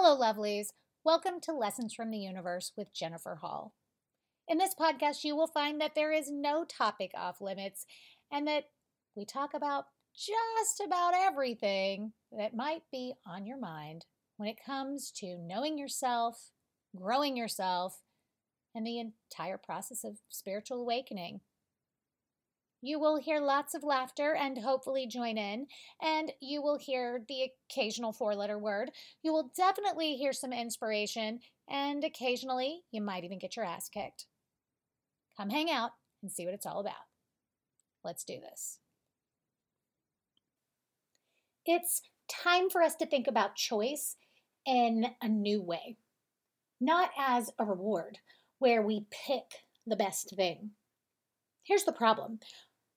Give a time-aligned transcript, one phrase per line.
[0.00, 0.68] Hello, lovelies.
[1.04, 3.74] Welcome to Lessons from the Universe with Jennifer Hall.
[4.46, 7.84] In this podcast, you will find that there is no topic off limits
[8.30, 8.66] and that
[9.16, 14.04] we talk about just about everything that might be on your mind
[14.36, 16.52] when it comes to knowing yourself,
[16.96, 18.00] growing yourself,
[18.76, 21.40] and the entire process of spiritual awakening.
[22.80, 25.66] You will hear lots of laughter and hopefully join in,
[26.00, 28.92] and you will hear the occasional four letter word.
[29.22, 34.26] You will definitely hear some inspiration, and occasionally you might even get your ass kicked.
[35.36, 35.90] Come hang out
[36.22, 36.94] and see what it's all about.
[38.04, 38.78] Let's do this.
[41.66, 44.16] It's time for us to think about choice
[44.64, 45.96] in a new way,
[46.80, 48.18] not as a reward
[48.58, 50.70] where we pick the best thing.
[51.64, 52.38] Here's the problem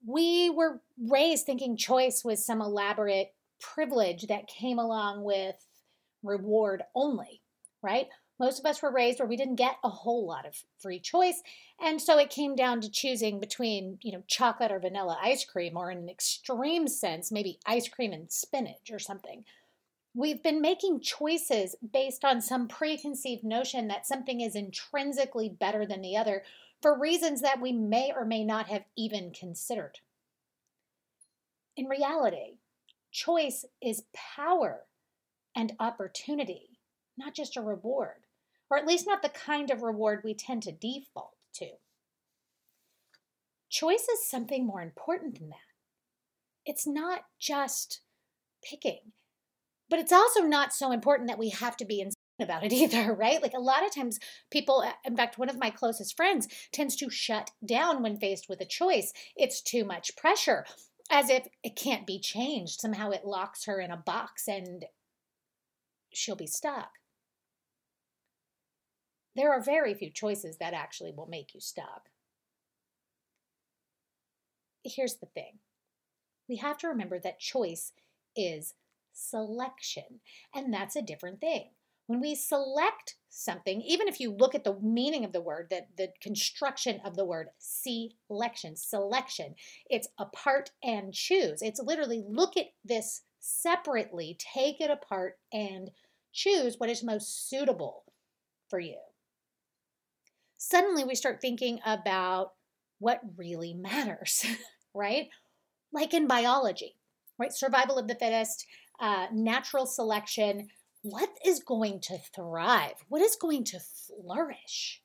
[0.05, 5.55] we were raised thinking choice was some elaborate privilege that came along with
[6.23, 7.41] reward only,
[7.81, 8.07] right?
[8.39, 11.41] Most of us were raised where we didn't get a whole lot of free choice.
[11.79, 15.77] And so it came down to choosing between, you know, chocolate or vanilla ice cream,
[15.77, 19.43] or in an extreme sense, maybe ice cream and spinach or something.
[20.15, 26.01] We've been making choices based on some preconceived notion that something is intrinsically better than
[26.01, 26.43] the other
[26.81, 29.99] for reasons that we may or may not have even considered.
[31.77, 32.57] In reality,
[33.11, 34.81] choice is power
[35.55, 36.79] and opportunity,
[37.17, 38.25] not just a reward,
[38.69, 41.67] or at least not the kind of reward we tend to default to.
[43.69, 45.57] Choice is something more important than that.
[46.65, 48.01] It's not just
[48.63, 49.13] picking,
[49.89, 52.11] but it's also not so important that we have to be in
[52.41, 53.41] about it either, right?
[53.41, 56.95] Like a lot of times people, uh, in fact, one of my closest friends tends
[56.97, 59.13] to shut down when faced with a choice.
[59.35, 60.65] It's too much pressure,
[61.09, 62.79] as if it can't be changed.
[62.79, 64.85] Somehow it locks her in a box and
[66.13, 66.91] she'll be stuck.
[69.35, 72.09] There are very few choices that actually will make you stuck.
[74.83, 75.59] Here's the thing
[76.49, 77.93] we have to remember that choice
[78.35, 78.73] is
[79.13, 80.19] selection,
[80.53, 81.69] and that's a different thing.
[82.11, 85.83] When we select something, even if you look at the meaning of the word, the,
[85.95, 89.55] the construction of the word selection, selection,
[89.89, 91.61] it's apart and choose.
[91.61, 95.91] It's literally look at this separately, take it apart, and
[96.33, 98.03] choose what is most suitable
[98.69, 98.99] for you.
[100.57, 102.55] Suddenly, we start thinking about
[102.99, 104.45] what really matters,
[104.93, 105.29] right?
[105.93, 106.97] Like in biology,
[107.39, 107.53] right?
[107.53, 108.65] Survival of the fittest,
[108.99, 110.67] uh, natural selection
[111.01, 113.05] what is going to thrive?
[113.09, 115.01] What is going to flourish?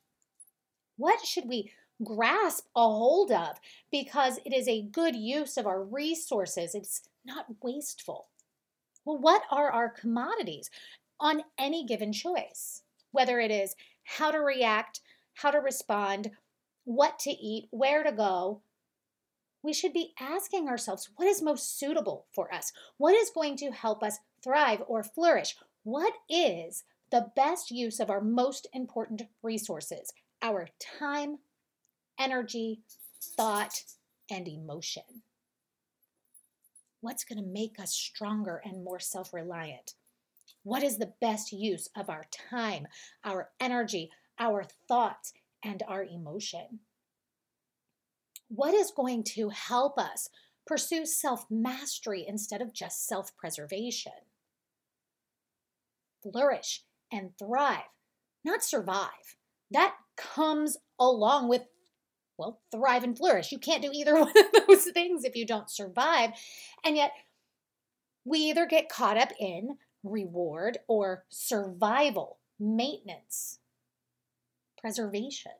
[0.95, 1.71] What should we
[2.03, 3.59] grasp a hold of
[3.91, 6.75] because it is a good use of our resources?
[6.75, 8.29] It's not wasteful.
[9.05, 10.69] Well, what are our commodities
[11.19, 12.83] on any given choice?
[13.11, 15.01] Whether it is how to react,
[15.35, 16.31] how to respond,
[16.83, 18.61] what to eat, where to go,
[19.63, 22.71] we should be asking ourselves what is most suitable for us?
[22.97, 25.55] What is going to help us thrive or flourish?
[25.87, 30.11] What is the best use of our most important resources?
[30.41, 30.67] Our
[30.99, 31.37] time,
[32.19, 32.81] energy,
[33.21, 33.83] thought,
[34.29, 35.21] and emotion.
[36.99, 39.93] What's going to make us stronger and more self reliant?
[40.63, 42.87] What is the best use of our time,
[43.23, 45.31] our energy, our thoughts,
[45.63, 46.79] and our emotion?
[48.49, 50.27] What is going to help us
[50.65, 54.26] pursue self mastery instead of just self preservation?
[56.23, 57.89] Flourish and thrive,
[58.43, 59.37] not survive.
[59.71, 61.63] That comes along with,
[62.37, 63.51] well, thrive and flourish.
[63.51, 66.31] You can't do either one of those things if you don't survive.
[66.83, 67.11] And yet,
[68.25, 73.59] we either get caught up in reward or survival, maintenance,
[74.79, 75.53] preservation.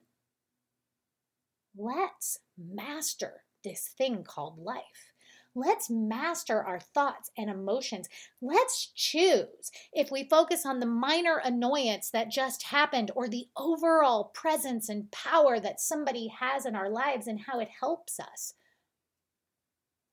[1.77, 5.13] Let's master this thing called life.
[5.57, 8.07] Let's master our thoughts and emotions.
[8.43, 14.25] Let's choose if we focus on the minor annoyance that just happened or the overall
[14.35, 18.53] presence and power that somebody has in our lives and how it helps us.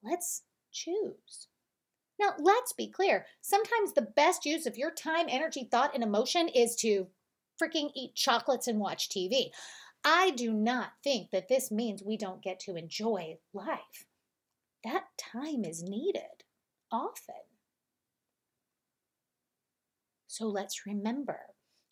[0.03, 1.49] Let's choose.
[2.19, 3.27] Now, let's be clear.
[3.43, 7.09] Sometimes the best use of your time, energy, thought, and emotion is to
[7.63, 9.51] freaking eat chocolates and watch TV.
[10.03, 14.07] I do not think that this means we don't get to enjoy life
[14.85, 16.45] that time is needed
[16.93, 17.35] often.
[20.27, 21.41] So let's remember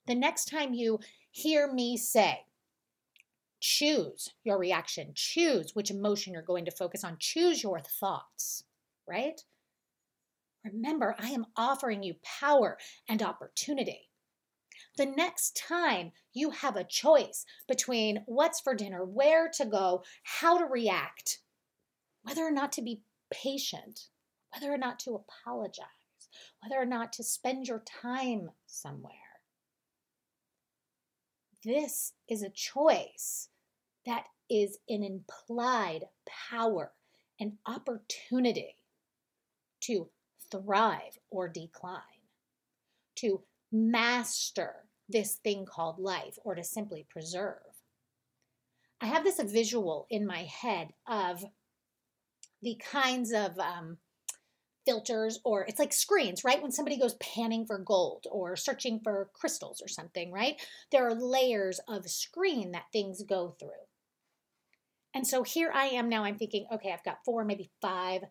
[0.07, 0.99] the next time you
[1.31, 2.41] hear me say,
[3.61, 8.65] choose your reaction, choose which emotion you're going to focus on, choose your thoughts,
[9.07, 9.41] right?
[10.65, 12.79] Remember, I am offering you power
[13.09, 14.11] and opportunity.
[14.97, 20.59] The next time you have a choice between what's for dinner, where to go, how
[20.59, 21.39] to react,
[22.23, 23.03] whether or not to be
[23.33, 24.09] patient,
[24.53, 25.87] whether or not to apologize,
[26.63, 29.13] whether or not to spend your time somewhere.
[31.65, 33.49] This is a choice
[34.05, 36.05] that is an implied
[36.51, 36.93] power,
[37.39, 38.77] an opportunity
[39.83, 40.09] to
[40.51, 42.03] thrive or decline,
[43.17, 44.75] to master
[45.09, 47.59] this thing called life, or to simply preserve.
[49.01, 51.45] I have this visual in my head of
[52.63, 53.99] the kinds of um,
[54.85, 56.63] filters or it's like screens, right?
[56.63, 60.61] When somebody goes panning for gold or searching for crystals or something, right?
[60.91, 63.71] There are layers of screen that things go through.
[65.15, 68.23] And so here I am now, I'm thinking, okay, I've got four, maybe five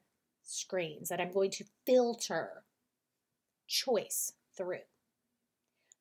[0.44, 2.63] screens that I'm going to filter
[3.68, 4.80] choice through.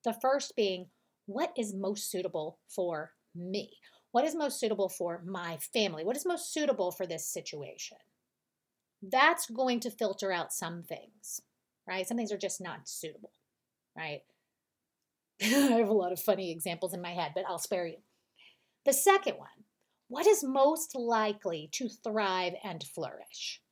[0.04, 0.86] The first being,
[1.26, 3.70] what is most suitable for me?
[4.12, 6.04] What is most suitable for my family?
[6.04, 7.98] What is most suitable for this situation?
[9.02, 11.40] That's going to filter out some things,
[11.86, 12.06] right?
[12.06, 13.32] Some things are just not suitable,
[13.96, 14.22] right?
[15.42, 17.96] I have a lot of funny examples in my head, but I'll spare you.
[18.84, 19.48] The second one,
[20.08, 23.62] what is most likely to thrive and flourish?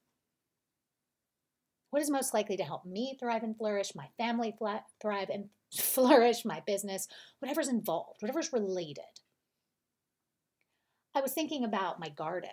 [1.91, 4.55] What is most likely to help me thrive and flourish, my family
[5.01, 7.09] thrive and flourish, my business,
[7.41, 9.05] whatever's involved, whatever's related?
[11.15, 12.51] I was thinking about my garden,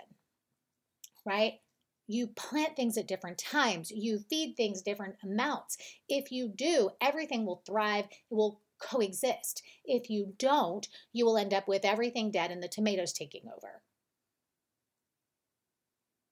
[1.25, 1.60] right?
[2.07, 5.78] You plant things at different times, you feed things different amounts.
[6.07, 9.63] If you do, everything will thrive, it will coexist.
[9.86, 13.81] If you don't, you will end up with everything dead and the tomatoes taking over.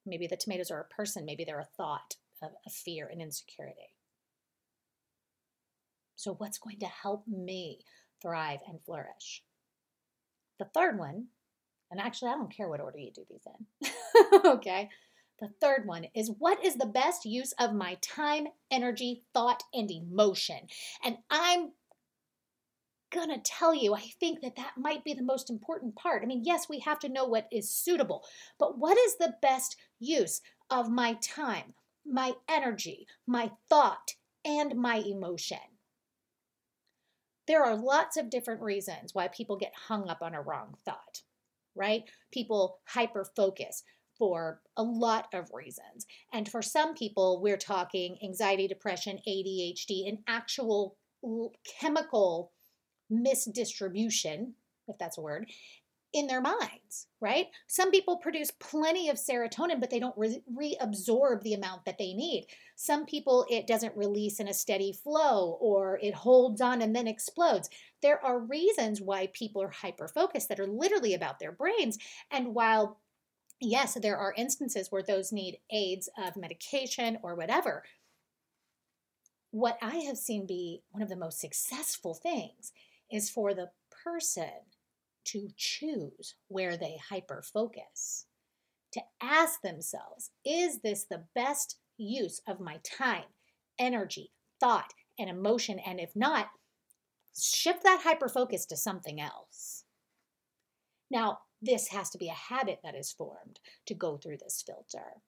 [0.05, 3.93] Maybe the tomatoes are a person, maybe they're a thought of, fear and insecurity.
[6.15, 7.79] So, what's going to help me
[8.21, 9.43] thrive and flourish?
[10.59, 11.27] The third one,
[11.89, 14.89] and actually, I don't care what order you do these in, okay?
[15.43, 19.91] The third one is what is the best use of my time, energy, thought, and
[19.91, 20.69] emotion?
[21.03, 21.73] And I'm
[23.11, 26.23] gonna tell you, I think that that might be the most important part.
[26.23, 28.23] I mean, yes, we have to know what is suitable,
[28.57, 31.73] but what is the best use of my time,
[32.05, 34.13] my energy, my thought,
[34.45, 35.57] and my emotion?
[37.47, 41.21] There are lots of different reasons why people get hung up on a wrong thought,
[41.75, 42.03] right?
[42.31, 43.83] People hyper focus
[44.23, 46.05] for a lot of reasons.
[46.31, 50.95] And for some people, we're talking anxiety, depression, ADHD, an actual
[51.77, 52.53] chemical
[53.11, 54.53] misdistribution,
[54.87, 55.47] if that's a word,
[56.13, 57.47] in their minds, right?
[57.67, 62.13] Some people produce plenty of serotonin, but they don't re- reabsorb the amount that they
[62.13, 62.45] need.
[62.77, 67.07] Some people, it doesn't release in a steady flow or it holds on and then
[67.07, 67.69] explodes.
[68.01, 71.97] There are reasons why people are hyper focused that are literally about their brains.
[72.31, 72.99] And while,
[73.63, 77.83] yes, there are instances where those need aids of medication or whatever,
[79.51, 82.71] what I have seen be one of the most successful things
[83.11, 83.69] is for the
[84.03, 84.49] person
[85.25, 88.25] to choose where they hyper focus,
[88.91, 93.25] to ask themselves, is this the best use of my time,
[93.79, 95.79] energy, thought, and emotion?
[95.79, 96.47] And if not,
[97.39, 99.85] shift that hyper focus to something else.
[101.11, 105.21] Now, this has to be a habit that is formed to go through this filter,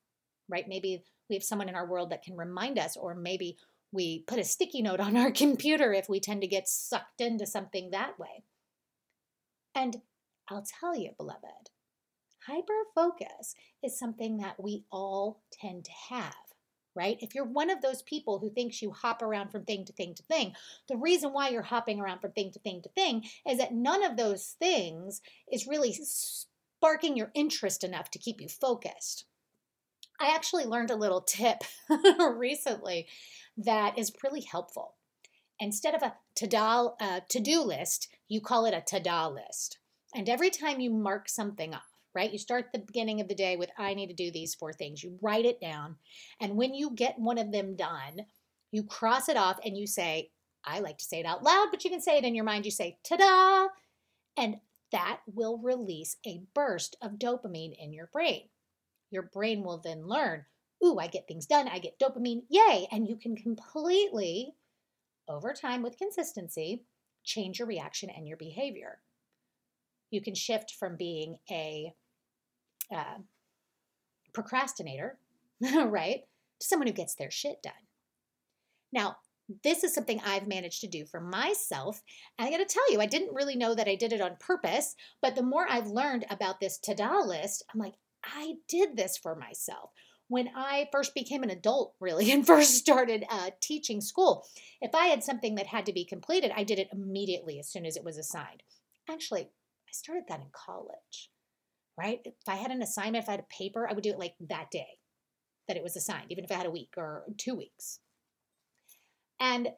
[0.49, 0.67] right?
[0.67, 3.57] Maybe we have someone in our world that can remind us, or maybe
[3.91, 7.45] we put a sticky note on our computer if we tend to get sucked into
[7.45, 8.43] something that way.
[9.73, 10.01] And
[10.49, 11.71] I'll tell you, beloved,
[12.45, 16.33] hyper focus is something that we all tend to have,
[16.95, 17.17] right?
[17.19, 20.15] If you're one of those people who thinks you hop around from thing to thing
[20.15, 20.53] to thing,
[20.87, 24.03] the reason why you're hopping around from thing to thing to thing is that none
[24.03, 25.21] of those things
[25.51, 29.25] is really sparking your interest enough to keep you focused.
[30.19, 31.63] I actually learned a little tip
[32.19, 33.07] recently
[33.57, 34.95] that is really helpful.
[35.59, 36.13] Instead of a
[36.99, 39.79] uh, to-do list, you call it a ta-da list.
[40.13, 42.31] And every time you mark something off, right?
[42.31, 45.03] You start the beginning of the day with, I need to do these four things.
[45.03, 45.97] You write it down.
[46.39, 48.25] And when you get one of them done,
[48.71, 50.31] you cross it off and you say,
[50.63, 52.65] I like to say it out loud, but you can say it in your mind.
[52.65, 53.67] You say, ta da!
[54.37, 54.57] And
[54.91, 58.43] that will release a burst of dopamine in your brain.
[59.11, 60.45] Your brain will then learn,
[60.83, 62.87] ooh, I get things done, I get dopamine, yay.
[62.91, 64.55] And you can completely,
[65.27, 66.83] over time with consistency,
[67.23, 68.99] change your reaction and your behavior.
[70.11, 71.93] You can shift from being a
[72.93, 73.19] uh,
[74.33, 75.17] procrastinator,
[75.61, 76.21] right,
[76.59, 77.73] to someone who gets their shit done.
[78.91, 79.17] Now,
[79.63, 82.01] this is something I've managed to do for myself.
[82.37, 84.37] And I got to tell you, I didn't really know that I did it on
[84.39, 89.17] purpose, but the more I've learned about this ta-da list, I'm like, I did this
[89.17, 89.91] for myself.
[90.27, 94.45] When I first became an adult, really, and first started uh, teaching school,
[94.81, 97.85] if I had something that had to be completed, I did it immediately as soon
[97.85, 98.63] as it was assigned.
[99.09, 101.29] Actually, I started that in college,
[101.97, 102.19] right?
[102.23, 104.35] If I had an assignment, if I had a paper, I would do it like
[104.49, 104.99] that day
[105.67, 107.99] that it was assigned, even if I had a week or two weeks.
[109.39, 109.69] And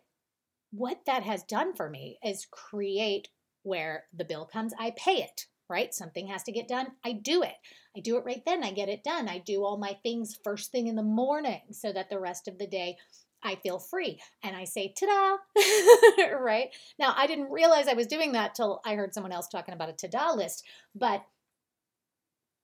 [0.71, 3.29] what that has done for me is create
[3.63, 5.93] where the bill comes, I pay it, right?
[5.93, 7.55] Something has to get done, I do it.
[7.95, 9.27] I do it right then, I get it done.
[9.27, 12.57] I do all my things first thing in the morning so that the rest of
[12.57, 12.97] the day
[13.43, 14.19] I feel free.
[14.43, 16.69] And I say, ta da, right?
[16.99, 19.89] Now, I didn't realize I was doing that till I heard someone else talking about
[19.89, 20.63] a ta da list,
[20.95, 21.23] but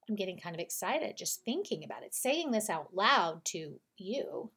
[0.07, 2.13] I'm getting kind of excited just thinking about it.
[2.13, 4.51] Saying this out loud to you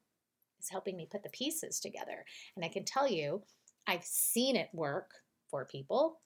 [0.61, 2.25] is helping me put the pieces together.
[2.57, 3.43] And I can tell you,
[3.87, 5.11] I've seen it work
[5.51, 6.21] for people,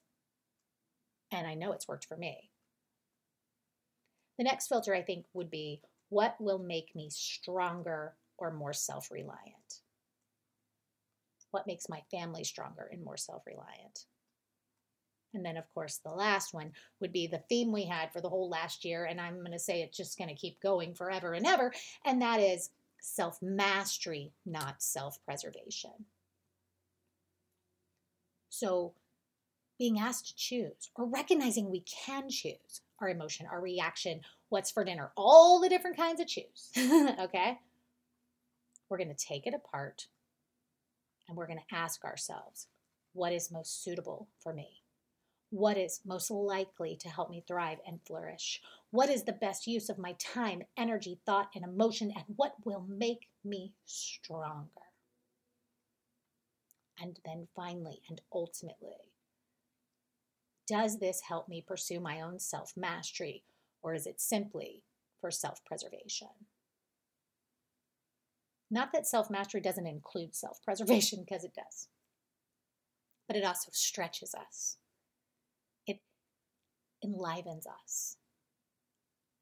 [1.31, 2.49] and I know it's worked for me.
[4.37, 9.11] The next filter, I think, would be what will make me stronger or more self
[9.11, 9.81] reliant?
[11.51, 14.05] What makes my family stronger and more self reliant?
[15.33, 18.29] And then, of course, the last one would be the theme we had for the
[18.29, 19.05] whole last year.
[19.05, 21.71] And I'm going to say it's just going to keep going forever and ever.
[22.05, 22.69] And that is
[22.99, 26.05] self mastery, not self preservation.
[28.49, 28.93] So,
[29.79, 34.83] being asked to choose or recognizing we can choose our emotion, our reaction, what's for
[34.83, 36.69] dinner, all the different kinds of choose.
[37.19, 37.57] okay?
[38.89, 40.07] We're going to take it apart
[41.27, 42.67] and we're going to ask ourselves
[43.13, 44.80] what is most suitable for me?
[45.51, 48.61] What is most likely to help me thrive and flourish?
[48.89, 52.09] What is the best use of my time, energy, thought, and emotion?
[52.15, 54.69] And what will make me stronger?
[56.97, 59.11] And then finally and ultimately,
[60.67, 63.43] does this help me pursue my own self mastery,
[63.81, 64.83] or is it simply
[65.19, 66.29] for self preservation?
[68.69, 71.89] Not that self mastery doesn't include self preservation, because it does,
[73.27, 74.77] but it also stretches us
[77.03, 78.17] enlivens us.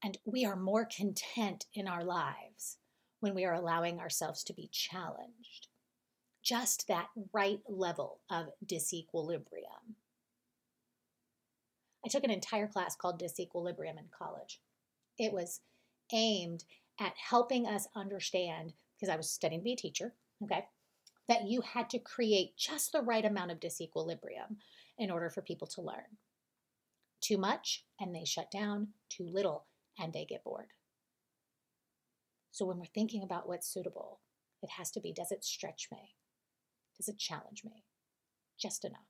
[0.02, 2.78] And we are more content in our lives
[3.20, 5.68] when we are allowing ourselves to be challenged.
[6.42, 9.96] Just that right level of disequilibrium.
[12.02, 14.58] I took an entire class called Disequilibrium in college.
[15.18, 15.60] It was
[16.14, 16.64] aimed
[16.98, 20.64] at helping us understand, because I was studying to be a teacher, okay,
[21.28, 24.56] that you had to create just the right amount of disequilibrium
[24.98, 26.16] in order for people to learn.
[27.20, 28.88] Too much, and they shut down.
[29.08, 29.66] Too little,
[29.98, 30.68] and they get bored.
[32.50, 34.20] So when we're thinking about what's suitable,
[34.62, 36.16] it has to be does it stretch me?
[36.96, 37.84] Does it challenge me?
[38.58, 39.00] Just enough.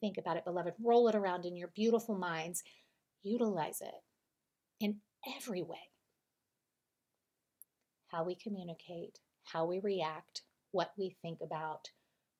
[0.00, 0.74] Think about it, beloved.
[0.82, 2.62] Roll it around in your beautiful minds.
[3.22, 3.94] Utilize it
[4.80, 4.96] in
[5.36, 5.90] every way.
[8.08, 11.90] How we communicate, how we react, what we think about,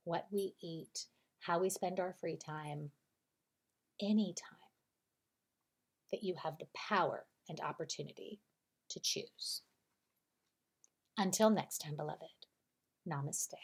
[0.04, 1.06] what we eat,
[1.40, 2.90] how we spend our free time,
[4.02, 4.56] anytime
[6.10, 8.40] that you have the power and opportunity
[8.90, 9.62] to choose.
[11.16, 12.46] Until next time, beloved,
[13.08, 13.54] namaste.